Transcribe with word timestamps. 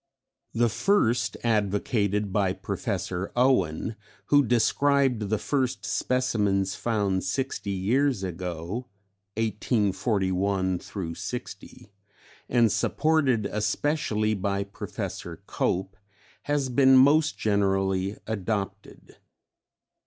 The 0.55 0.67
first, 0.67 1.37
advocated 1.43 2.33
by 2.33 2.53
Professor 2.53 3.31
Owen, 3.35 3.95
who 4.29 4.43
described 4.43 5.29
the 5.29 5.37
first 5.37 5.85
specimens 5.85 6.73
found 6.73 7.23
sixty 7.23 7.69
years 7.69 8.23
ago 8.23 8.87
(1841 9.37 10.79
60) 11.13 11.91
and 12.49 12.71
supported 12.71 13.45
especially 13.45 14.33
by 14.33 14.63
Professor 14.63 15.43
Cope, 15.45 15.95
has 16.49 16.69
been 16.69 16.97
most 16.97 17.37
generally 17.37 18.17
adopted. 18.25 19.17